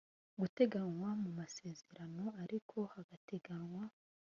[0.39, 3.83] guteganywa mu masezerano ariko hakagenwa